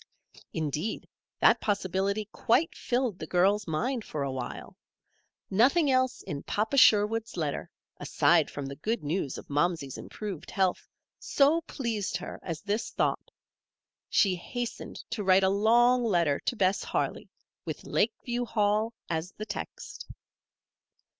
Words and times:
Indeed, 0.51 1.07
that 1.41 1.61
possibility 1.61 2.25
quite 2.31 2.73
filled 2.75 3.19
the 3.19 3.27
girl's 3.27 3.67
mind 3.67 4.03
for 4.03 4.23
a 4.23 4.31
while. 4.31 4.75
Nothing 5.51 5.91
else 5.91 6.23
in 6.23 6.41
Papa 6.41 6.77
Sherwood's 6.77 7.37
letter, 7.37 7.69
aside 7.97 8.49
from 8.49 8.65
the 8.65 8.75
good 8.77 9.03
news 9.03 9.37
of 9.37 9.47
Momsey's 9.47 9.99
improved 9.99 10.49
health, 10.49 10.87
so 11.19 11.61
pleased 11.67 12.17
her 12.17 12.39
as 12.41 12.61
this 12.61 12.89
thought. 12.89 13.29
She 14.09 14.33
hastened 14.37 14.95
to 15.11 15.23
write 15.23 15.43
a 15.43 15.49
long 15.49 16.03
letter 16.03 16.39
to 16.47 16.55
Bess 16.55 16.83
Harley, 16.83 17.29
with 17.63 17.83
Lakeview 17.83 18.45
Hall 18.45 18.95
as 19.07 19.31
the 19.33 19.45
text. 19.45 20.07